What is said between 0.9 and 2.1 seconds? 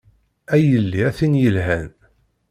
a tin yelhan.